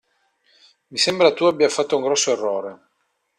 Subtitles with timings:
[0.87, 2.75] Mi sembra tu abbia fatto un grosso errore.